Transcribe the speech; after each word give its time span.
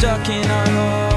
stuck 0.00 0.30
in 0.30 0.50
our 0.50 0.66
homes. 0.70 1.09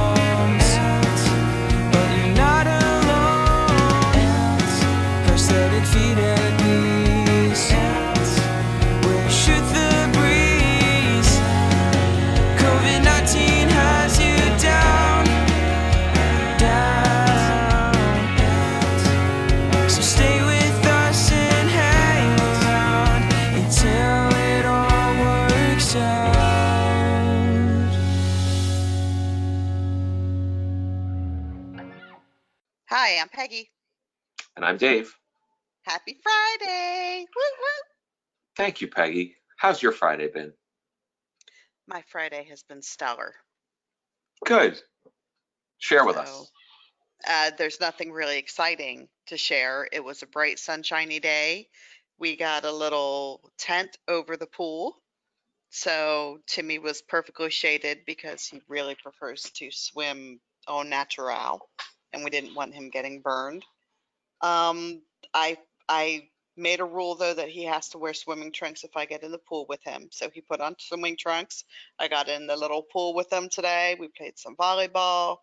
I'm 33.24 33.30
Peggy. 33.30 33.72
And 34.58 34.66
I'm 34.66 34.76
Dave. 34.76 35.16
Happy 35.84 36.18
Friday. 36.22 37.20
Woo 37.20 37.42
woo. 37.58 37.84
Thank 38.58 38.82
you, 38.82 38.90
Peggy. 38.90 39.38
How's 39.56 39.82
your 39.82 39.94
Friday 39.94 40.28
been? 40.28 40.52
My 41.88 42.04
Friday 42.10 42.46
has 42.50 42.64
been 42.64 42.82
stellar. 42.82 43.34
Good. 44.46 44.78
Share 45.78 46.06
with 46.06 46.18
So, 46.18 46.22
us. 46.22 46.52
Uh, 47.26 47.52
there's 47.58 47.80
nothing 47.80 48.12
really 48.12 48.38
exciting 48.38 49.08
to 49.28 49.38
share. 49.38 49.88
It 49.94 50.04
was 50.04 50.22
a 50.22 50.28
bright, 50.28 50.60
sunshiny 50.60 51.22
day. 51.22 51.70
We 52.20 52.36
got 52.36 52.66
a 52.66 52.74
little 52.74 53.40
tent 53.58 53.98
over 54.10 54.36
the 54.36 54.48
pool. 54.48 54.98
So 55.70 56.40
Timmy 56.46 56.78
was 56.78 57.02
perfectly 57.02 57.52
shaded 57.52 58.00
because 58.06 58.46
he 58.46 58.60
really 58.68 58.96
prefers 59.02 59.44
to 59.44 59.70
swim 59.72 60.42
au 60.68 60.84
natural, 60.84 61.70
and 62.14 62.24
we 62.24 62.30
didn't 62.30 62.56
want 62.56 62.74
him 62.74 62.90
getting 62.90 63.22
burned. 63.22 63.66
Um, 64.42 65.02
I 65.34 65.58
I 65.90 66.30
made 66.56 66.80
a 66.80 66.86
rule 66.86 67.16
though 67.16 67.34
that 67.34 67.50
he 67.50 67.64
has 67.64 67.90
to 67.90 67.98
wear 67.98 68.14
swimming 68.14 68.52
trunks 68.52 68.84
if 68.84 68.96
I 68.96 69.06
get 69.06 69.24
in 69.24 69.32
the 69.32 69.40
pool 69.40 69.66
with 69.68 69.84
him. 69.84 70.10
So 70.12 70.30
he 70.30 70.42
put 70.42 70.62
on 70.62 70.76
swimming 70.80 71.18
trunks. 71.18 71.64
I 72.00 72.08
got 72.08 72.30
in 72.30 72.46
the 72.48 72.56
little 72.56 72.84
pool 72.84 73.16
with 73.16 73.32
him 73.34 73.50
today. 73.50 73.96
We 74.00 74.10
played 74.10 74.38
some 74.38 74.56
volleyball. 74.56 75.38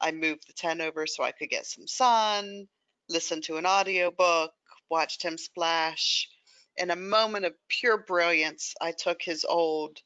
I 0.00 0.12
moved 0.12 0.48
the 0.48 0.52
tent 0.52 0.80
over 0.80 1.06
so 1.06 1.24
I 1.24 1.32
could 1.32 1.48
get 1.48 1.66
some 1.66 1.86
sun, 1.86 2.66
listen 3.08 3.40
to 3.42 3.56
an 3.56 3.66
audiobook, 3.66 4.52
watched 4.90 5.22
him 5.22 5.38
splash. 5.38 6.28
In 6.76 6.90
a 6.90 6.96
moment 6.96 7.44
of 7.44 7.54
pure 7.68 7.98
brilliance, 7.98 8.74
I 8.80 8.92
took 8.92 9.22
his 9.22 9.44
old 9.44 9.98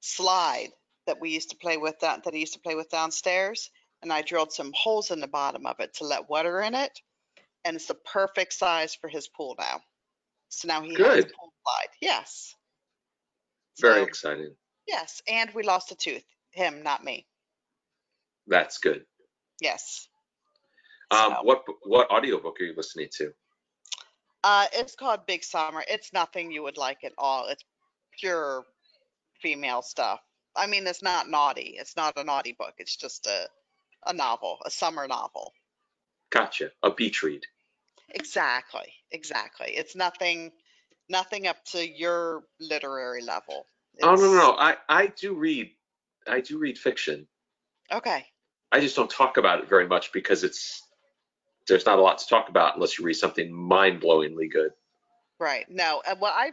slide 0.00 0.70
that 1.06 1.20
we 1.20 1.30
used 1.30 1.50
to 1.50 1.56
play 1.56 1.76
with 1.76 1.98
that 2.00 2.24
that 2.24 2.34
he 2.34 2.40
used 2.40 2.54
to 2.54 2.60
play 2.60 2.74
with 2.74 2.90
downstairs 2.90 3.70
and 4.02 4.12
I 4.12 4.22
drilled 4.22 4.52
some 4.52 4.72
holes 4.74 5.10
in 5.10 5.20
the 5.20 5.26
bottom 5.26 5.66
of 5.66 5.80
it 5.80 5.94
to 5.94 6.04
let 6.04 6.28
water 6.28 6.60
in 6.60 6.74
it. 6.74 7.00
And 7.64 7.76
it's 7.76 7.86
the 7.86 7.94
perfect 7.94 8.52
size 8.52 8.94
for 8.94 9.08
his 9.08 9.28
pool 9.28 9.56
now. 9.58 9.80
So 10.48 10.68
now 10.68 10.80
he 10.82 10.90
has 10.94 11.00
a 11.00 11.26
pool 11.26 11.52
slide. 11.64 11.88
Yes. 12.00 12.54
Very 13.80 14.00
So, 14.02 14.06
exciting. 14.06 14.54
yes. 14.86 15.20
And 15.28 15.50
we 15.54 15.62
lost 15.62 15.90
a 15.92 15.96
tooth. 15.96 16.24
Him, 16.52 16.82
not 16.82 17.04
me. 17.04 17.26
That's 18.46 18.78
good. 18.78 19.04
Yes. 19.60 20.08
Um, 21.10 21.32
So- 21.32 21.42
what 21.42 21.64
what 21.82 22.10
audiobook 22.10 22.60
are 22.60 22.64
you 22.64 22.74
listening 22.76 23.08
to? 23.16 23.32
Uh, 24.44 24.66
it's 24.72 24.94
called 24.94 25.26
Big 25.26 25.42
Summer. 25.42 25.84
It's 25.88 26.12
nothing 26.12 26.50
you 26.52 26.62
would 26.62 26.76
like 26.76 27.02
at 27.04 27.12
all. 27.18 27.48
It's 27.48 27.64
pure 28.18 28.64
female 29.42 29.82
stuff. 29.82 30.20
I 30.56 30.66
mean, 30.66 30.86
it's 30.86 31.02
not 31.02 31.28
naughty. 31.28 31.76
It's 31.78 31.96
not 31.96 32.16
a 32.16 32.24
naughty 32.24 32.52
book. 32.52 32.74
It's 32.78 32.96
just 32.96 33.26
a 33.26 33.48
a 34.06 34.12
novel, 34.12 34.58
a 34.64 34.70
summer 34.70 35.06
novel. 35.06 35.52
Gotcha. 36.30 36.70
A 36.82 36.90
beach 36.90 37.22
read. 37.22 37.44
Exactly. 38.10 38.92
Exactly. 39.10 39.68
It's 39.68 39.94
nothing 39.96 40.52
nothing 41.08 41.46
up 41.46 41.64
to 41.66 41.86
your 41.86 42.44
literary 42.60 43.22
level. 43.22 43.66
Oh 44.02 44.14
no, 44.14 44.22
no, 44.22 44.34
no. 44.34 44.52
I 44.52 44.76
I 44.88 45.06
do 45.08 45.34
read. 45.34 45.70
I 46.26 46.40
do 46.40 46.58
read 46.58 46.78
fiction. 46.78 47.26
Okay. 47.90 48.26
I 48.70 48.80
just 48.80 48.96
don't 48.96 49.10
talk 49.10 49.38
about 49.38 49.60
it 49.60 49.68
very 49.68 49.86
much 49.88 50.12
because 50.12 50.44
it's 50.44 50.82
there's 51.66 51.86
not 51.86 51.98
a 51.98 52.02
lot 52.02 52.18
to 52.18 52.26
talk 52.26 52.48
about 52.48 52.74
unless 52.74 52.98
you 52.98 53.04
read 53.04 53.14
something 53.14 53.52
mind-blowingly 53.52 54.50
good. 54.50 54.72
Right. 55.38 55.66
No. 55.68 56.02
uh, 56.06 56.16
Well, 56.20 56.32
I 56.34 56.50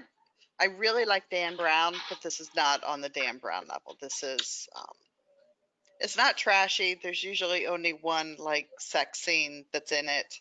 I 0.59 0.65
really 0.77 1.05
like 1.05 1.29
Dan 1.29 1.57
Brown, 1.57 1.95
but 2.09 2.21
this 2.21 2.39
is 2.39 2.49
not 2.55 2.83
on 2.83 3.01
the 3.01 3.09
Dan 3.09 3.37
Brown 3.37 3.65
level. 3.67 3.97
This 4.01 4.23
is 4.23 4.67
um, 4.75 4.85
it's 5.99 6.17
not 6.17 6.37
trashy. 6.37 6.99
There's 7.01 7.23
usually 7.23 7.67
only 7.67 7.91
one 7.91 8.35
like 8.37 8.69
sex 8.79 9.19
scene 9.19 9.65
that's 9.71 9.91
in 9.91 10.07
it 10.09 10.39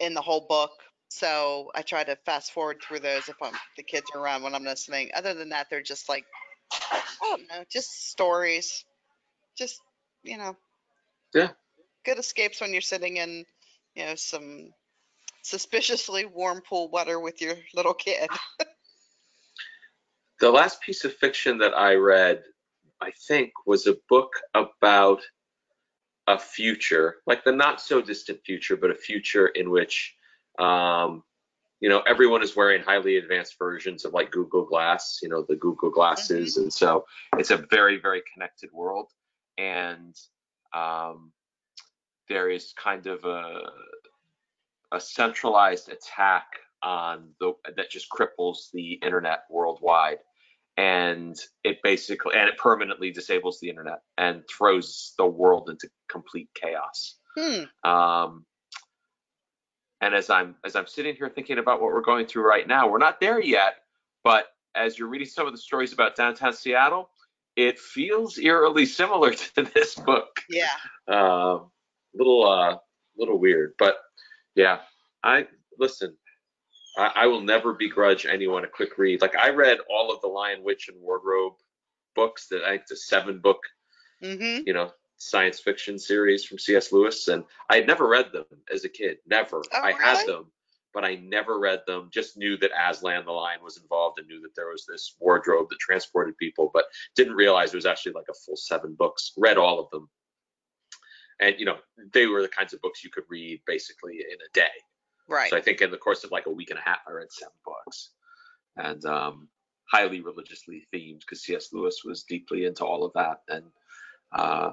in 0.00 0.14
the 0.14 0.20
whole 0.20 0.46
book. 0.48 0.72
So 1.08 1.70
I 1.74 1.82
try 1.82 2.04
to 2.04 2.16
fast 2.24 2.52
forward 2.52 2.78
through 2.82 3.00
those 3.00 3.28
if 3.28 3.36
I'm 3.42 3.52
the 3.76 3.82
kids 3.82 4.06
are 4.14 4.20
around 4.20 4.42
when 4.42 4.54
I'm 4.54 4.64
listening. 4.64 5.10
Other 5.14 5.34
than 5.34 5.50
that, 5.50 5.68
they're 5.70 5.82
just 5.82 6.08
like 6.08 6.24
I 6.72 7.02
don't 7.22 7.48
know, 7.48 7.64
just 7.70 8.10
stories. 8.10 8.84
Just 9.56 9.80
you 10.22 10.38
know. 10.38 10.56
Yeah. 11.34 11.50
Good 12.04 12.18
escapes 12.18 12.60
when 12.60 12.72
you're 12.72 12.80
sitting 12.80 13.18
in, 13.18 13.44
you 13.94 14.06
know, 14.06 14.14
some 14.16 14.72
suspiciously 15.42 16.24
warm 16.24 16.62
pool 16.68 16.88
water 16.88 17.20
with 17.20 17.40
your 17.40 17.54
little 17.74 17.94
kid. 17.94 18.28
The 20.40 20.50
last 20.50 20.80
piece 20.80 21.04
of 21.04 21.14
fiction 21.14 21.58
that 21.58 21.72
I 21.72 21.94
read, 21.94 22.42
I 23.02 23.12
think, 23.28 23.52
was 23.66 23.86
a 23.86 23.96
book 24.08 24.32
about 24.54 25.20
a 26.28 26.38
future, 26.38 27.16
like 27.26 27.44
the 27.44 27.52
not 27.52 27.80
so 27.80 28.00
distant 28.00 28.40
future, 28.44 28.76
but 28.76 28.90
a 28.90 28.94
future 28.94 29.48
in 29.48 29.70
which, 29.70 30.14
um, 30.58 31.24
you 31.80 31.88
know, 31.88 32.00
everyone 32.06 32.42
is 32.42 32.54
wearing 32.54 32.82
highly 32.82 33.16
advanced 33.16 33.56
versions 33.58 34.04
of 34.04 34.12
like 34.12 34.30
Google 34.30 34.64
Glass, 34.64 35.18
you 35.22 35.28
know, 35.28 35.44
the 35.48 35.56
Google 35.56 35.90
glasses, 35.90 36.56
and 36.56 36.72
so 36.72 37.04
it's 37.38 37.50
a 37.50 37.56
very, 37.70 37.98
very 37.98 38.22
connected 38.32 38.70
world, 38.72 39.10
and 39.58 40.14
um, 40.72 41.32
there 42.28 42.48
is 42.50 42.72
kind 42.76 43.06
of 43.06 43.24
a 43.24 43.70
a 44.92 45.00
centralized 45.00 45.88
attack 45.90 46.46
on 46.82 47.30
the 47.40 47.52
that 47.76 47.90
just 47.90 48.08
cripples 48.10 48.70
the 48.72 48.92
internet 48.94 49.44
worldwide 49.50 50.18
and 50.76 51.36
it 51.64 51.78
basically 51.82 52.34
and 52.34 52.48
it 52.48 52.56
permanently 52.58 53.10
disables 53.10 53.58
the 53.60 53.68
internet 53.68 54.00
and 54.18 54.42
throws 54.48 55.14
the 55.18 55.26
world 55.26 55.68
into 55.70 55.88
complete 56.08 56.48
chaos 56.54 57.16
Hmm. 57.36 57.64
um, 57.88 58.44
and 60.00 60.14
as 60.14 60.28
i'm 60.30 60.56
as 60.64 60.76
i'm 60.76 60.86
sitting 60.86 61.14
here 61.14 61.28
thinking 61.30 61.58
about 61.58 61.80
what 61.80 61.92
we're 61.92 62.00
going 62.02 62.26
through 62.26 62.46
right 62.46 62.66
now 62.66 62.88
we're 62.88 62.98
not 62.98 63.20
there 63.20 63.40
yet 63.40 63.76
but 64.24 64.46
as 64.74 64.98
you're 64.98 65.08
reading 65.08 65.26
some 65.28 65.46
of 65.46 65.52
the 65.52 65.58
stories 65.58 65.92
about 65.92 66.16
downtown 66.16 66.52
seattle 66.52 67.10
it 67.56 67.78
feels 67.78 68.38
eerily 68.38 68.86
similar 68.86 69.32
to 69.54 69.62
this 69.74 69.94
book 69.94 70.40
Yeah. 70.48 70.68
um, 71.08 71.70
a 72.14 72.18
little 72.18 72.46
uh, 72.46 72.76
little 73.16 73.38
weird, 73.38 73.72
but 73.78 73.96
yeah, 74.54 74.80
I 75.22 75.46
listen. 75.78 76.16
I, 76.96 77.10
I 77.14 77.26
will 77.26 77.40
never 77.40 77.72
begrudge 77.72 78.26
anyone 78.26 78.64
a 78.64 78.68
quick 78.68 78.98
read. 78.98 79.20
Like 79.20 79.36
I 79.36 79.50
read 79.50 79.78
all 79.90 80.12
of 80.12 80.20
the 80.20 80.28
Lion, 80.28 80.62
Witch, 80.62 80.88
and 80.88 81.00
Wardrobe 81.00 81.54
books. 82.14 82.48
That 82.48 82.64
I 82.64 82.70
think 82.70 82.86
the 82.88 82.96
seven 82.96 83.38
book, 83.38 83.60
Mm-hmm. 84.22 84.66
you 84.66 84.72
know, 84.72 84.92
science 85.16 85.58
fiction 85.58 85.98
series 85.98 86.44
from 86.44 86.58
C.S. 86.58 86.92
Lewis, 86.92 87.26
and 87.28 87.44
I 87.68 87.76
had 87.76 87.86
never 87.88 88.06
read 88.08 88.32
them 88.32 88.44
as 88.72 88.84
a 88.84 88.88
kid. 88.88 89.18
Never. 89.26 89.62
Oh, 89.72 89.80
I 89.82 89.92
had 89.92 90.26
them, 90.28 90.46
but 90.94 91.04
I 91.04 91.16
never 91.16 91.58
read 91.58 91.82
them. 91.88 92.08
Just 92.12 92.36
knew 92.36 92.56
that 92.58 92.70
Aslan 92.78 93.24
the 93.24 93.32
lion 93.32 93.60
was 93.64 93.78
involved, 93.78 94.18
and 94.20 94.28
knew 94.28 94.40
that 94.42 94.54
there 94.54 94.68
was 94.70 94.86
this 94.86 95.16
wardrobe 95.18 95.68
that 95.70 95.78
transported 95.80 96.36
people, 96.38 96.70
but 96.72 96.84
didn't 97.16 97.34
realize 97.34 97.72
it 97.72 97.76
was 97.76 97.86
actually 97.86 98.12
like 98.12 98.28
a 98.30 98.34
full 98.34 98.56
seven 98.56 98.94
books. 98.94 99.32
Read 99.36 99.58
all 99.58 99.80
of 99.80 99.90
them 99.90 100.08
and 101.40 101.56
you 101.58 101.64
know 101.64 101.76
they 102.12 102.26
were 102.26 102.42
the 102.42 102.48
kinds 102.48 102.72
of 102.72 102.80
books 102.80 103.02
you 103.02 103.10
could 103.10 103.24
read 103.28 103.60
basically 103.66 104.14
in 104.16 104.36
a 104.46 104.50
day 104.52 104.68
Right. 105.28 105.50
so 105.50 105.56
i 105.56 105.60
think 105.60 105.80
in 105.80 105.90
the 105.90 105.96
course 105.96 106.24
of 106.24 106.30
like 106.30 106.46
a 106.46 106.50
week 106.50 106.70
and 106.70 106.78
a 106.78 106.82
half 106.82 106.98
i 107.08 107.12
read 107.12 107.30
seven 107.30 107.52
books 107.64 108.10
and 108.76 109.04
um, 109.04 109.48
highly 109.90 110.20
religiously 110.20 110.86
themed 110.94 111.20
because 111.20 111.44
cs 111.44 111.72
lewis 111.72 112.02
was 112.04 112.24
deeply 112.24 112.64
into 112.64 112.84
all 112.84 113.04
of 113.04 113.12
that 113.14 113.38
and 113.48 113.64
uh, 114.32 114.72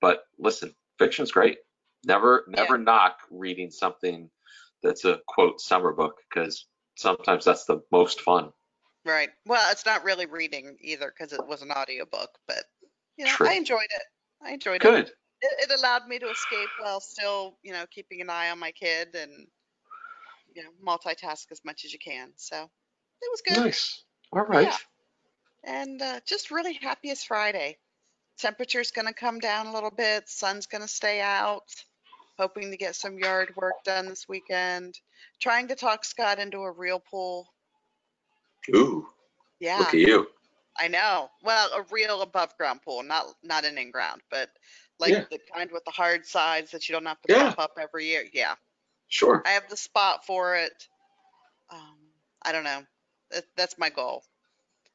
but 0.00 0.24
listen 0.38 0.74
fiction's 0.98 1.32
great 1.32 1.58
never 2.04 2.44
never 2.48 2.78
knock 2.78 3.18
reading 3.30 3.70
something 3.70 4.30
that's 4.82 5.04
a 5.04 5.20
quote 5.26 5.60
summer 5.60 5.92
book 5.92 6.16
because 6.28 6.66
sometimes 6.96 7.44
that's 7.44 7.64
the 7.64 7.80
most 7.90 8.20
fun 8.20 8.50
Right. 9.04 9.30
Well, 9.46 9.62
it's 9.70 9.86
not 9.86 10.04
really 10.04 10.26
reading 10.26 10.76
either 10.82 11.10
because 11.16 11.32
it 11.32 11.46
was 11.46 11.62
an 11.62 11.70
audiobook, 11.70 12.38
but 12.46 12.64
you 13.16 13.24
know, 13.24 13.30
True. 13.30 13.48
I 13.48 13.54
enjoyed 13.54 13.88
it. 13.90 14.02
I 14.42 14.52
enjoyed 14.52 14.76
it. 14.76 14.82
good 14.82 15.10
it. 15.42 15.70
It 15.70 15.78
allowed 15.78 16.06
me 16.06 16.18
to 16.18 16.28
escape 16.28 16.68
while 16.80 17.00
still, 17.00 17.58
you 17.62 17.72
know, 17.72 17.86
keeping 17.90 18.20
an 18.20 18.30
eye 18.30 18.50
on 18.50 18.58
my 18.58 18.72
kid 18.72 19.14
and 19.14 19.46
you 20.54 20.62
know, 20.62 20.70
multitask 20.84 21.50
as 21.50 21.64
much 21.64 21.84
as 21.84 21.92
you 21.92 21.98
can. 21.98 22.32
So 22.36 22.56
it 23.22 23.30
was 23.30 23.42
good. 23.42 23.64
nice 23.64 24.04
all 24.32 24.44
right 24.44 24.66
Yeah. 24.66 24.76
And 25.64 26.00
uh, 26.02 26.20
just 26.26 26.50
really 26.50 26.74
happy 26.74 27.10
it's 27.10 27.24
Friday. 27.24 27.78
temperature's 28.38 28.90
gonna 28.92 29.12
come 29.12 29.38
down 29.38 29.66
a 29.66 29.72
little 29.72 29.90
bit, 29.90 30.28
sun's 30.28 30.66
gonna 30.66 30.88
stay 30.88 31.20
out. 31.20 31.64
Hoping 32.38 32.70
to 32.70 32.76
get 32.76 32.96
some 32.96 33.18
yard 33.18 33.54
work 33.56 33.74
done 33.84 34.06
this 34.08 34.28
weekend. 34.28 34.98
Trying 35.40 35.68
to 35.68 35.76
talk 35.76 36.04
Scott 36.04 36.38
into 36.38 36.58
a 36.60 36.70
real 36.72 36.98
pool. 37.00 37.46
Ooh, 38.74 39.06
Yeah, 39.60 39.78
look 39.78 39.94
at 39.94 40.00
you. 40.00 40.26
I 40.78 40.88
know. 40.88 41.30
Well, 41.42 41.70
a 41.74 41.82
real 41.90 42.22
above 42.22 42.56
ground 42.56 42.82
pool, 42.82 43.02
not 43.02 43.26
not 43.42 43.64
an 43.64 43.78
in 43.78 43.90
ground, 43.90 44.22
but 44.30 44.50
like 45.00 45.12
Yeah. 45.12 45.24
the 45.30 45.38
kind 45.52 45.70
with 45.72 45.84
the 45.84 45.90
hard 45.90 46.26
sides 46.26 46.70
that 46.72 46.88
you 46.88 46.92
don't 46.94 47.06
have 47.06 47.20
to 47.22 47.32
Yeah. 47.32 47.46
pump 47.54 47.58
up 47.58 47.78
every 47.78 48.06
year. 48.06 48.28
Yeah, 48.32 48.54
Sure. 49.08 49.42
I 49.44 49.50
have 49.50 49.68
the 49.68 49.76
spot 49.76 50.24
for 50.26 50.56
it. 50.56 50.88
Um, 51.70 51.98
I 52.42 52.52
don't 52.52 52.64
know. 52.64 52.86
That, 53.30 53.44
that's 53.56 53.78
my 53.78 53.90
goal. 53.90 54.24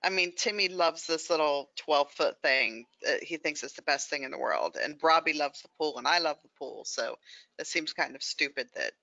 I 0.04 0.10
mean, 0.10 0.34
Timmy 0.36 0.68
loves 0.70 1.08
this 1.08 1.30
little 1.30 1.72
12 1.78 2.12
foot 2.12 2.42
thing. 2.42 2.86
Uh, 3.08 3.14
he 3.22 3.38
thinks 3.38 3.64
it's 3.64 3.74
the 3.74 3.82
best 3.82 4.10
thing 4.10 4.24
in 4.24 4.32
the 4.32 4.38
world. 4.38 4.78
And 4.82 5.00
Robbie 5.02 5.34
loves 5.34 5.62
the 5.62 5.70
pool, 5.80 5.98
and 5.98 6.08
I 6.08 6.20
love 6.20 6.38
the 6.44 6.50
pool. 6.60 6.86
So 6.86 7.18
it 7.58 7.66
seems 7.66 7.94
kind 7.94 8.16
of 8.16 8.22
stupid 8.22 8.68
that 8.76 8.94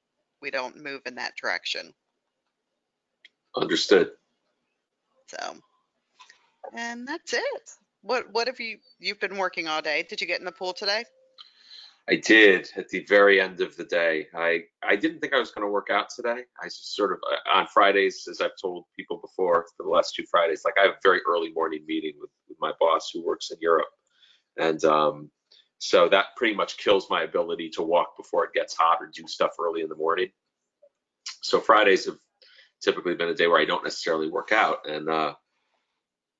we 0.40 0.50
don't 0.50 0.76
move 0.82 1.02
in 1.06 1.16
that 1.16 1.37
direction. 1.37 1.93
Understood. 3.56 4.12
So, 5.26 5.56
and 6.75 7.06
that's 7.08 7.32
it. 7.32 7.70
What 8.02 8.32
what 8.32 8.46
have 8.49 8.60
you 8.60 8.78
you've 8.99 9.20
been 9.20 9.37
working 9.37 9.69
all 9.69 9.81
day? 9.81 10.04
Did 10.08 10.20
you 10.20 10.26
get 10.26 10.40
in 10.40 10.44
the 10.44 10.52
pool 10.52 10.72
today? 10.72 11.04
I 12.08 12.16
did 12.16 12.69
at 12.76 12.88
the 12.88 13.04
very 13.08 13.40
end 13.40 13.60
of 13.60 13.76
the 13.76 13.84
day. 13.84 14.26
I 14.34 14.64
I 14.82 14.96
didn't 14.96 15.20
think 15.20 15.32
I 15.32 15.38
was 15.38 15.52
going 15.52 15.66
to 15.66 15.70
work 15.70 15.88
out 15.90 16.08
today. 16.14 16.43
I 16.60 16.66
just 16.66 16.96
sort 16.96 17.12
of 17.12 17.19
uh, 17.31 17.58
on 17.58 17.69
Fridays, 17.69 18.26
as 18.28 18.40
I've 18.40 18.56
told 18.60 18.87
people 18.96 19.19
before 19.19 19.66
for 19.76 19.84
the 19.84 19.88
last 19.88 20.14
two 20.14 20.25
Fridays, 20.28 20.62
like 20.64 20.75
I 20.78 20.82
have 20.82 20.94
a 20.94 21.04
very 21.04 21.20
early 21.28 21.52
morning 21.52 21.84
meeting 21.87 22.14
with, 22.20 22.31
with 22.49 22.58
my 22.60 22.72
boss 22.81 23.10
who 23.12 23.25
works 23.25 23.52
in 23.52 23.58
Europe, 23.60 23.87
and 24.58 24.84
um, 24.84 25.31
so 25.78 26.08
that 26.08 26.26
pretty 26.37 26.54
much 26.54 26.76
kills 26.76 27.08
my 27.08 27.22
ability 27.22 27.70
to 27.70 27.82
walk 27.82 28.16
before 28.16 28.44
it 28.44 28.52
gets 28.52 28.75
hot 28.75 28.99
or 29.00 29.10
do 29.14 29.26
stuff 29.28 29.52
early 29.60 29.82
in 29.82 29.88
the 29.88 29.96
morning. 29.96 30.28
So 31.43 31.60
Fridays 31.60 32.06
have 32.06 32.19
typically 32.82 33.14
been 33.14 33.28
a 33.28 33.34
day 33.34 33.46
where 33.46 33.60
I 33.60 33.64
don't 33.64 33.84
necessarily 33.84 34.28
work 34.28 34.50
out, 34.50 34.88
and 34.88 35.08
uh, 35.08 35.34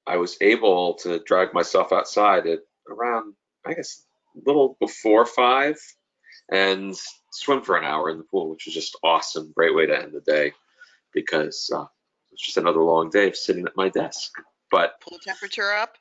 I 0.07 0.17
was 0.17 0.37
able 0.41 0.95
to 0.95 1.21
drag 1.21 1.55
myself 1.55 1.93
outside 1.93 2.47
at 2.47 2.61
around, 2.89 3.35
I 3.67 3.75
guess, 3.75 4.05
a 4.37 4.41
little 4.47 4.77
before 4.81 5.27
five 5.27 5.77
and 6.51 6.95
swim 7.31 7.63
for 7.63 7.77
an 7.77 7.85
hour 7.85 8.11
in 8.11 8.19
the 8.19 8.25
pool, 8.25 8.51
which 8.51 8.67
was 8.67 8.75
just 8.75 8.99
awesome. 9.03 9.53
Great 9.57 9.75
way 9.75 9.87
to 9.87 9.99
end 9.99 10.13
the 10.13 10.21
day 10.21 10.53
because 11.13 11.71
uh, 11.75 11.83
it 11.83 12.33
was 12.33 12.41
just 12.41 12.57
another 12.57 12.83
long 12.83 13.11
day 13.11 13.29
of 13.29 13.37
sitting 13.37 13.67
at 13.67 13.77
my 13.77 13.89
desk. 13.89 14.33
But 14.71 15.01
Pool 15.01 15.19
temperature 15.25 15.73
up? 15.73 15.97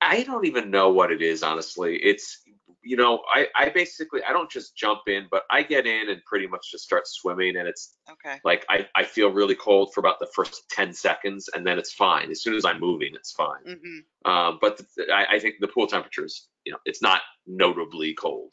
I 0.00 0.22
don't 0.22 0.46
even 0.46 0.70
know 0.70 0.90
what 0.90 1.10
it 1.10 1.22
is, 1.22 1.42
honestly. 1.42 1.96
It's, 1.96 2.42
you 2.82 2.96
know, 2.96 3.22
I, 3.32 3.46
I 3.56 3.68
basically, 3.68 4.22
I 4.24 4.32
don't 4.32 4.50
just 4.50 4.76
jump 4.76 5.02
in, 5.06 5.26
but 5.30 5.44
I 5.50 5.62
get 5.62 5.86
in 5.86 6.08
and 6.08 6.24
pretty 6.24 6.46
much 6.46 6.70
just 6.70 6.84
start 6.84 7.06
swimming. 7.06 7.56
And 7.56 7.68
it's 7.68 7.96
Okay. 8.10 8.38
like, 8.44 8.64
I, 8.68 8.88
I 8.94 9.04
feel 9.04 9.30
really 9.30 9.54
cold 9.54 9.92
for 9.92 10.00
about 10.00 10.18
the 10.18 10.28
first 10.34 10.68
10 10.70 10.92
seconds 10.92 11.48
and 11.54 11.66
then 11.66 11.78
it's 11.78 11.92
fine. 11.92 12.30
As 12.30 12.42
soon 12.42 12.54
as 12.54 12.64
I'm 12.64 12.80
moving, 12.80 13.14
it's 13.14 13.32
fine. 13.32 13.62
hmm 13.66 14.30
Um, 14.30 14.58
but 14.60 14.78
the, 14.96 15.06
I, 15.12 15.36
I 15.36 15.38
think 15.38 15.56
the 15.60 15.68
pool 15.68 15.86
temperature 15.86 16.24
is, 16.24 16.48
you 16.64 16.72
know, 16.72 16.78
it's 16.84 17.02
not 17.02 17.20
notably 17.46 18.14
cold, 18.14 18.52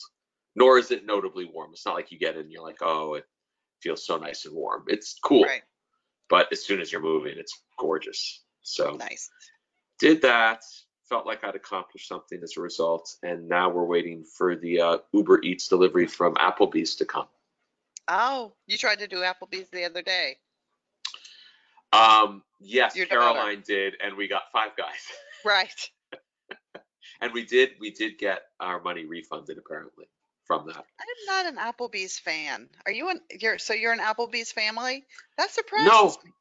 nor 0.55 0.77
is 0.77 0.91
it 0.91 1.05
notably 1.05 1.45
warm. 1.45 1.71
It's 1.73 1.85
not 1.85 1.95
like 1.95 2.11
you 2.11 2.19
get 2.19 2.35
in 2.35 2.41
and 2.41 2.51
you're 2.51 2.63
like, 2.63 2.81
oh, 2.81 3.15
it 3.15 3.25
feels 3.81 4.05
so 4.05 4.17
nice 4.17 4.45
and 4.45 4.55
warm. 4.55 4.83
It's 4.87 5.17
cool, 5.23 5.43
Right. 5.43 5.63
but 6.29 6.47
as 6.51 6.65
soon 6.65 6.81
as 6.81 6.91
you're 6.91 7.01
moving, 7.01 7.35
it's 7.37 7.63
gorgeous. 7.79 8.43
So 8.61 8.97
Nice. 8.97 9.29
did 9.99 10.21
that. 10.23 10.63
Felt 11.09 11.25
like 11.25 11.43
I'd 11.45 11.55
accomplished 11.55 12.07
something 12.09 12.39
as 12.43 12.57
a 12.57 12.61
result, 12.61 13.15
and 13.23 13.47
now 13.47 13.69
we're 13.69 13.85
waiting 13.85 14.25
for 14.25 14.57
the 14.57 14.81
uh, 14.81 14.97
Uber 15.13 15.41
Eats 15.41 15.67
delivery 15.69 16.05
from 16.05 16.35
Applebee's 16.35 16.95
to 16.95 17.05
come. 17.05 17.27
Oh, 18.09 18.51
you 18.65 18.77
tried 18.77 18.99
to 18.99 19.07
do 19.07 19.17
Applebee's 19.17 19.69
the 19.69 19.85
other 19.85 20.01
day. 20.01 20.35
Um, 21.93 22.43
yes, 22.59 22.95
Your 22.95 23.05
daughter. 23.05 23.21
Caroline 23.21 23.63
did, 23.65 23.93
and 24.03 24.17
we 24.17 24.27
got 24.27 24.43
five 24.51 24.71
guys, 24.77 24.99
Right. 25.45 25.89
and 27.21 27.31
we 27.33 27.45
did 27.45 27.71
we 27.79 27.91
did 27.91 28.17
get 28.17 28.41
our 28.59 28.81
money 28.81 29.05
refunded 29.05 29.57
apparently 29.57 30.05
from 30.45 30.67
that. 30.67 30.75
I'm 30.99 31.25
not 31.27 31.45
an 31.45 31.57
Applebee's 31.57 32.19
fan. 32.19 32.67
Are 32.85 32.91
you 32.91 33.09
an 33.09 33.21
you're 33.39 33.57
so 33.57 33.73
you're 33.73 33.93
an 33.93 33.99
Applebee's 33.99 34.51
family? 34.51 35.05
That 35.37 35.51
surprises 35.51 35.87
No, 35.87 36.07
me. 36.25 36.31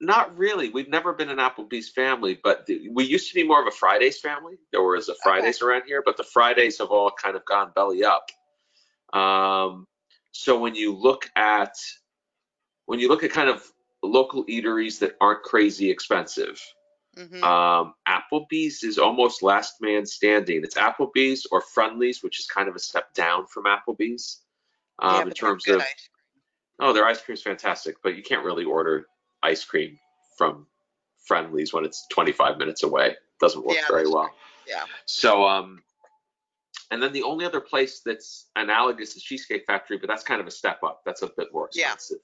Not 0.00 0.36
really. 0.36 0.68
We've 0.68 0.88
never 0.88 1.12
been 1.12 1.30
an 1.30 1.38
Applebee's 1.38 1.88
family, 1.88 2.38
but 2.42 2.68
we 2.90 3.04
used 3.04 3.28
to 3.28 3.34
be 3.34 3.44
more 3.44 3.60
of 3.60 3.66
a 3.66 3.76
Fridays 3.76 4.18
family. 4.20 4.56
There 4.72 4.82
was 4.82 5.08
a 5.08 5.14
Fridays 5.22 5.62
around 5.62 5.84
here, 5.86 6.02
but 6.04 6.16
the 6.16 6.24
Fridays 6.24 6.78
have 6.78 6.88
all 6.88 7.10
kind 7.10 7.36
of 7.36 7.44
gone 7.44 7.72
belly 7.74 8.04
up. 8.04 8.30
Um, 9.12 9.86
so 10.32 10.58
when 10.58 10.74
you 10.74 10.94
look 10.94 11.30
at 11.36 11.74
when 12.84 13.00
you 13.00 13.08
look 13.08 13.24
at 13.24 13.30
kind 13.30 13.48
of 13.48 13.64
local 14.02 14.44
eateries 14.46 14.98
that 15.00 15.16
aren't 15.20 15.42
crazy 15.42 15.90
expensive, 15.90 16.62
hmm 17.16 17.42
um, 17.42 17.94
Applebee's 18.06 18.82
is 18.82 18.98
almost 18.98 19.42
last 19.42 19.76
man 19.80 20.04
standing. 20.04 20.62
It's 20.62 20.76
Applebee's 20.76 21.46
or 21.50 21.62
Friendly's, 21.62 22.22
which 22.22 22.38
is 22.38 22.46
kind 22.46 22.68
of 22.68 22.76
a 22.76 22.78
step 22.78 23.14
down 23.14 23.46
from 23.46 23.64
Applebee's 23.64 24.42
um, 24.98 25.14
yeah, 25.14 25.22
in 25.22 25.30
terms 25.30 25.66
of 25.68 25.80
ice 25.80 26.10
Oh, 26.78 26.92
their 26.92 27.06
ice 27.06 27.22
cream's 27.22 27.42
fantastic, 27.42 27.96
but 28.02 28.16
you 28.16 28.22
can't 28.22 28.44
really 28.44 28.64
order 28.64 29.06
ice 29.46 29.64
cream 29.64 29.98
from 30.36 30.66
Friendly's 31.24 31.72
when 31.72 31.84
it's 31.84 32.06
25 32.08 32.58
minutes 32.58 32.82
away. 32.82 33.16
Doesn't 33.40 33.64
work 33.64 33.76
Yeah, 33.76 33.88
very 33.88 34.08
well. 34.08 34.30
Yeah. 34.66 34.84
So, 35.06 35.46
um, 35.46 35.82
and 36.90 37.02
then 37.02 37.12
the 37.12 37.22
only 37.22 37.44
other 37.44 37.60
place 37.60 38.00
that's 38.04 38.46
analogous 38.56 39.16
is 39.16 39.22
Cheesecake 39.22 39.64
Factory, 39.66 39.98
but 39.98 40.08
that's 40.08 40.22
kind 40.22 40.40
of 40.40 40.46
a 40.46 40.50
step 40.50 40.82
up. 40.82 41.02
That's 41.04 41.22
a 41.22 41.30
bit 41.36 41.48
more 41.52 41.66
expensive. 41.66 41.86
Yeah. 41.86 41.94
expensive. 41.94 42.22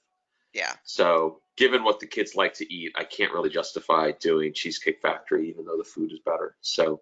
Yeah. 0.53 0.73
So, 0.83 1.39
given 1.57 1.83
what 1.83 1.99
the 1.99 2.07
kids 2.07 2.35
like 2.35 2.53
to 2.55 2.73
eat, 2.73 2.91
I 2.95 3.03
can't 3.03 3.33
really 3.33 3.49
justify 3.49 4.11
doing 4.19 4.53
Cheesecake 4.53 5.01
Factory, 5.01 5.49
even 5.49 5.65
though 5.65 5.77
the 5.77 5.83
food 5.83 6.11
is 6.11 6.19
better. 6.19 6.55
So, 6.61 7.01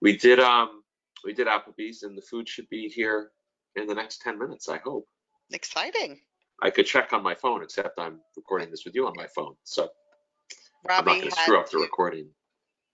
we 0.00 0.16
did 0.16 0.38
um, 0.38 0.82
we 1.24 1.32
did 1.32 1.46
Applebee's, 1.46 2.02
and 2.02 2.16
the 2.16 2.22
food 2.22 2.48
should 2.48 2.68
be 2.68 2.88
here 2.88 3.30
in 3.76 3.86
the 3.86 3.94
next 3.94 4.20
10 4.22 4.38
minutes. 4.38 4.68
I 4.68 4.78
hope. 4.78 5.08
Exciting. 5.50 6.20
I 6.62 6.70
could 6.70 6.86
check 6.86 7.12
on 7.12 7.22
my 7.22 7.34
phone, 7.34 7.62
except 7.62 7.98
I'm 7.98 8.20
recording 8.36 8.70
this 8.70 8.84
with 8.84 8.94
you 8.94 9.06
on 9.06 9.14
my 9.16 9.26
phone, 9.28 9.54
so 9.64 9.88
I'm 10.96 11.04
not 11.06 11.14
Robbie 11.14 11.20
going 11.20 11.30
to 11.32 11.36
had 11.36 11.42
screw 11.42 11.58
up 11.60 11.70
the 11.70 11.78
recording. 11.78 12.28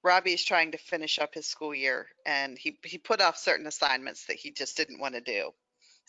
Robbie 0.04 0.34
is 0.34 0.44
trying 0.44 0.72
to 0.72 0.78
finish 0.78 1.18
up 1.18 1.34
his 1.34 1.46
school 1.46 1.74
year 1.74 2.08
and 2.26 2.58
he 2.58 2.78
he 2.84 2.98
put 2.98 3.20
off 3.20 3.38
certain 3.38 3.66
assignments 3.66 4.26
that 4.26 4.36
he 4.36 4.52
just 4.52 4.76
didn't 4.76 5.00
want 5.00 5.14
to 5.14 5.22
do 5.22 5.52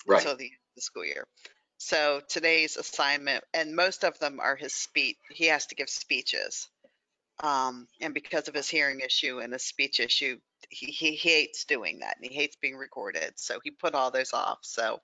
Right. 0.08 0.20
until 0.20 0.38
the, 0.38 0.52
the 0.76 0.82
school 0.82 1.06
year. 1.06 1.28
So 1.78 2.22
today's 2.30 2.78
assignment, 2.78 3.44
and 3.54 3.76
most 3.76 4.04
of 4.06 4.20
them 4.20 4.40
are 4.40 4.56
his 4.56 4.76
speech. 4.76 5.18
He 5.32 5.48
has 5.48 5.68
to 5.68 5.76
give 5.76 5.90
speeches. 5.90 6.70
Um, 7.44 7.88
and 8.02 8.14
because 8.14 8.48
of 8.48 8.56
his 8.56 8.70
hearing 8.70 9.02
issue 9.02 9.40
and 9.40 9.54
his 9.54 9.64
speech 9.64 10.00
issue, 10.00 10.40
he, 10.70 10.88
he 10.88 11.16
hates 11.16 11.66
doing 11.66 12.00
that 12.00 12.18
and 12.18 12.30
he 12.30 12.36
hates 12.36 12.58
being 12.62 12.78
recorded. 12.78 13.34
So 13.38 13.60
he 13.64 13.72
put 13.72 13.96
all 13.96 14.12
those 14.12 14.34
off. 14.34 14.60
So 14.64 15.00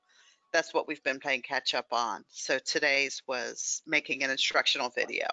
that's 0.53 0.73
what 0.73 0.87
we've 0.87 1.03
been 1.03 1.19
playing 1.19 1.41
catch 1.41 1.73
up 1.73 1.87
on. 1.91 2.23
So 2.29 2.59
today's 2.59 3.21
was 3.27 3.81
making 3.85 4.23
an 4.23 4.29
instructional 4.29 4.89
video. 4.89 5.27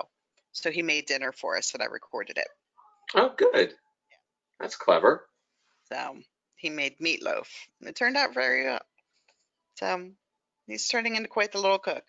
So 0.53 0.71
he 0.71 0.83
made 0.83 1.07
dinner 1.07 1.33
for 1.33 1.57
us 1.57 1.75
and 1.75 1.83
I 1.83 1.87
recorded 1.87 2.39
it. 2.39 2.49
Oh, 3.15 3.33
good. 3.37 3.75
That's 4.61 4.77
clever. 4.77 5.27
So 5.93 6.17
he 6.57 6.71
made 6.71 6.99
meatloaf 6.99 7.47
it 7.81 7.97
turned 7.97 8.17
out 8.17 8.35
very 8.35 8.65
good. 8.65 8.81
So 9.77 10.11
he's 10.67 10.89
turning 10.89 11.17
into 11.17 11.29
quite 11.29 11.53
the 11.53 11.61
little 11.61 11.79
cook. 11.79 12.05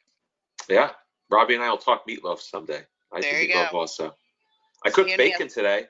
Yeah. 0.69 0.91
Robbie 1.29 1.55
and 1.55 1.63
I 1.63 1.69
will 1.69 1.77
talk 1.77 2.07
meatloaf 2.07 2.39
someday. 2.39 2.81
I 3.13 3.21
There 3.21 3.31
do 3.31 3.45
you 3.45 3.53
meatloaf 3.53 3.71
go. 3.71 3.79
also. 3.79 4.15
I 4.85 4.89
cooked 4.91 5.17
bacon 5.17 5.47
today. 5.47 5.87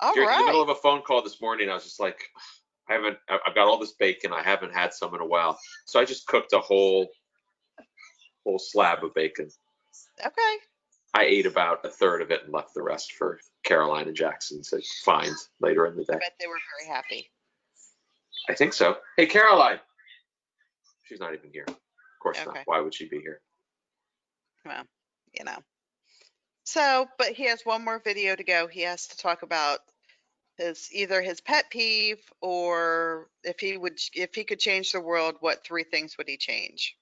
All 0.00 0.14
During 0.14 0.30
in 0.30 0.38
the 0.38 0.44
middle 0.46 0.62
of 0.62 0.68
a 0.70 0.74
phone 0.76 1.02
call 1.02 1.22
this 1.22 1.40
morning, 1.40 1.68
I 1.68 1.74
was 1.74 1.84
just 1.84 2.00
like, 2.00 2.30
I 2.90 2.94
haven't, 2.94 3.18
I've 3.28 3.54
got 3.54 3.68
all 3.68 3.78
this 3.78 3.92
bacon. 3.92 4.32
I 4.32 4.42
haven't 4.42 4.74
had 4.74 4.92
some 4.92 5.14
in 5.14 5.20
a 5.20 5.26
while. 5.26 5.58
So 5.86 6.00
I 6.00 6.04
just 6.04 6.26
cooked 6.26 6.52
a 6.52 6.58
whole, 6.58 7.08
whole 8.44 8.58
slab 8.58 9.04
of 9.04 9.14
bacon. 9.14 9.48
Okay. 10.18 10.56
I 11.14 11.24
ate 11.24 11.46
about 11.46 11.84
a 11.84 11.88
third 11.88 12.20
of 12.20 12.30
it 12.32 12.44
and 12.44 12.52
left 12.52 12.74
the 12.74 12.82
rest 12.82 13.12
for 13.12 13.38
Caroline 13.62 14.08
and 14.08 14.16
Jackson 14.16 14.62
to 14.70 14.80
find 15.04 15.32
later 15.60 15.86
in 15.86 15.96
the 15.96 16.04
day. 16.04 16.14
I 16.14 16.18
bet 16.18 16.34
they 16.40 16.46
were 16.48 16.58
very 16.78 16.92
happy. 16.92 17.30
I 18.48 18.54
think 18.54 18.72
so. 18.72 18.96
Hey, 19.16 19.26
Caroline. 19.26 19.78
She's 21.04 21.20
not 21.20 21.34
even 21.34 21.50
here. 21.52 21.66
Of 21.68 21.76
course 22.20 22.38
Okay. 22.38 22.46
not. 22.46 22.62
Why 22.64 22.80
would 22.80 22.94
she 22.94 23.08
be 23.08 23.20
here? 23.20 23.40
Well, 24.64 24.84
you 25.32 25.44
know. 25.44 25.58
So, 26.64 27.06
but 27.18 27.28
he 27.28 27.46
has 27.46 27.62
one 27.64 27.84
more 27.84 28.00
video 28.00 28.34
to 28.34 28.44
go. 28.44 28.66
He 28.66 28.82
has 28.82 29.08
to 29.08 29.16
talk 29.16 29.42
about 29.42 29.80
his 30.60 30.88
either 30.92 31.22
his 31.22 31.40
pet 31.40 31.70
peeve 31.70 32.20
or 32.40 33.28
if 33.42 33.58
he 33.60 33.76
would 33.76 33.98
if 34.14 34.34
he 34.34 34.44
could 34.44 34.60
change 34.60 34.92
the 34.92 35.00
world, 35.00 35.36
what 35.40 35.64
three 35.64 35.84
things 35.84 36.16
would 36.18 36.28
he 36.28 36.36
change? 36.36 36.96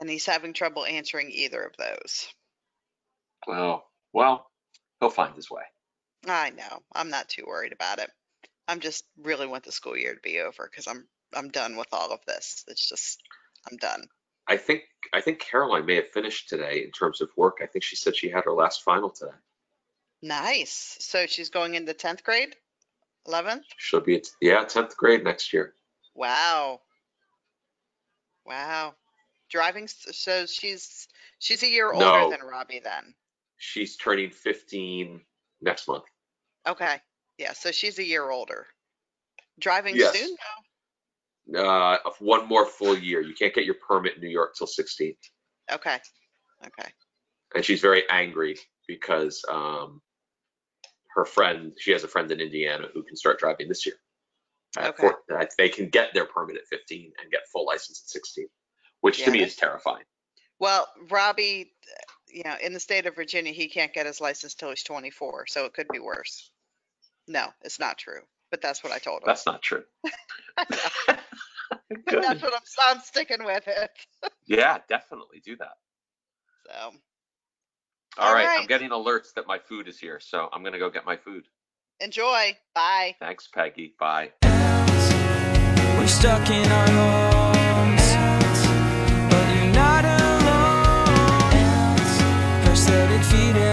And 0.00 0.08
he's 0.08 0.26
having 0.26 0.54
trouble 0.54 0.86
answering 0.86 1.30
either 1.30 1.62
of 1.62 1.76
those. 1.76 2.28
Well, 3.46 3.84
well, 4.12 4.50
he'll 4.98 5.10
find 5.10 5.34
his 5.34 5.50
way. 5.50 5.62
I 6.26 6.50
know. 6.50 6.82
I'm 6.94 7.10
not 7.10 7.28
too 7.28 7.44
worried 7.46 7.72
about 7.72 7.98
it. 7.98 8.10
I'm 8.66 8.80
just 8.80 9.04
really 9.18 9.46
want 9.46 9.64
the 9.64 9.72
school 9.72 9.96
year 9.96 10.14
to 10.14 10.20
be 10.20 10.40
over 10.40 10.68
because 10.70 10.86
I'm 10.86 11.06
I'm 11.34 11.50
done 11.50 11.76
with 11.76 11.88
all 11.92 12.10
of 12.10 12.20
this. 12.26 12.64
It's 12.68 12.88
just 12.88 13.22
I'm 13.70 13.76
done. 13.76 14.04
I 14.48 14.56
think 14.56 14.82
I 15.12 15.20
think 15.20 15.40
Caroline 15.40 15.86
may 15.86 15.96
have 15.96 16.08
finished 16.08 16.48
today 16.48 16.82
in 16.84 16.90
terms 16.90 17.20
of 17.20 17.28
work. 17.36 17.58
I 17.62 17.66
think 17.66 17.84
she 17.84 17.96
said 17.96 18.16
she 18.16 18.30
had 18.30 18.44
her 18.44 18.52
last 18.52 18.82
final 18.82 19.10
today. 19.10 19.32
Nice. 20.22 20.96
So 21.00 21.26
she's 21.26 21.50
going 21.50 21.74
into 21.74 21.94
10th 21.94 22.22
grade? 22.22 22.54
11th? 23.26 23.62
She'll 23.78 24.00
be 24.00 24.16
at 24.16 24.26
yeah, 24.40 24.64
10th 24.64 24.96
grade 24.96 25.24
next 25.24 25.52
year. 25.52 25.74
Wow. 26.14 26.80
Wow. 28.46 28.94
Driving, 29.50 29.88
so 29.88 30.46
she's 30.46 31.08
she's 31.38 31.62
a 31.62 31.68
year 31.68 31.92
older 31.92 32.04
No. 32.04 32.30
than 32.30 32.40
Robbie 32.40 32.80
then. 32.82 33.14
She's 33.58 33.96
turning 33.96 34.30
15 34.30 35.20
next 35.60 35.88
month. 35.88 36.04
Okay. 36.66 37.00
Yeah, 37.38 37.52
so 37.52 37.72
she's 37.72 37.98
a 37.98 38.04
year 38.04 38.30
older. 38.30 38.66
Driving 39.58 39.96
Yes. 39.96 40.18
soon? 40.18 40.36
Uh, 41.56 41.98
one 42.20 42.46
more 42.46 42.64
full 42.66 42.96
year. 42.96 43.20
You 43.20 43.34
can't 43.34 43.54
get 43.54 43.64
your 43.64 43.74
permit 43.74 44.14
in 44.14 44.20
New 44.20 44.28
York 44.28 44.54
till 44.56 44.66
16. 44.66 45.14
Okay. 45.72 45.98
Okay. 46.64 46.90
And 47.54 47.64
she's 47.64 47.80
very 47.80 48.08
angry 48.08 48.56
because 48.86 49.42
um, 49.48 50.00
her 51.14 51.24
friend, 51.24 51.72
she 51.78 51.92
has 51.92 52.04
a 52.04 52.08
friend 52.08 52.30
in 52.30 52.40
Indiana 52.40 52.88
who 52.92 53.02
can 53.02 53.16
start 53.16 53.38
driving 53.38 53.68
this 53.68 53.86
year. 53.86 53.96
Okay. 54.78 54.92
four- 54.96 55.22
uh, 55.36 55.46
they 55.58 55.68
can 55.68 55.88
get 55.88 56.14
their 56.14 56.26
permit 56.26 56.56
at 56.56 56.66
15 56.68 57.12
and 57.20 57.30
get 57.30 57.48
full 57.52 57.66
license 57.66 58.02
at 58.04 58.10
16, 58.10 58.46
which 59.00 59.18
Yeah, 59.18 59.26
to 59.26 59.30
me 59.32 59.42
is 59.42 59.56
terrifying. 59.56 60.04
Well, 60.60 60.88
Robbie, 61.08 61.72
you 62.28 62.42
know, 62.44 62.54
in 62.62 62.72
the 62.72 62.80
state 62.80 63.06
of 63.06 63.16
Virginia, 63.16 63.52
he 63.52 63.68
can't 63.68 63.92
get 63.92 64.06
his 64.06 64.20
license 64.20 64.54
till 64.54 64.70
he's 64.70 64.84
24, 64.84 65.46
so 65.48 65.64
it 65.64 65.72
could 65.72 65.88
be 65.88 65.98
worse. 65.98 66.50
No, 67.26 67.48
it's 67.62 67.80
not 67.80 67.98
true, 67.98 68.20
but 68.50 68.60
that's 68.60 68.84
what 68.84 68.92
I 68.92 68.98
told 68.98 69.22
him. 69.22 69.26
That's 69.26 69.46
not 69.46 69.62
true. 69.62 69.84
That's 72.06 72.42
what 72.42 72.54
I'm, 72.54 72.96
I'm 72.96 73.00
sticking 73.00 73.44
with 73.44 73.66
it. 73.66 73.90
Yeah, 74.46 74.78
definitely 74.88 75.40
do 75.44 75.56
that. 75.56 75.74
So, 76.66 76.92
All 78.18 78.28
All 78.28 78.34
right, 78.34 78.58
I'm 78.60 78.66
getting 78.66 78.90
alerts 78.90 79.32
that 79.34 79.46
my 79.46 79.58
food 79.58 79.86
is 79.88 79.98
here, 79.98 80.18
so 80.20 80.48
I'm 80.52 80.62
gonna 80.64 80.78
go 80.78 80.90
get 80.90 81.04
my 81.06 81.16
food. 81.16 81.44
enjoy. 82.00 82.56
Bye. 82.74 83.14
Thanks, 83.20 83.46
Peggy. 83.46 83.94
Bye. 83.98 84.32
We're 84.42 86.06
stuck 86.06 86.48
in 86.50 86.66
our 86.72 86.88
homes, 86.88 88.14
but 89.30 89.46
you're 89.54 89.72
not 89.72 90.04
alone. 90.04 91.96
Prosthetic 92.64 93.22
feet 93.24 93.56
and 93.56 93.69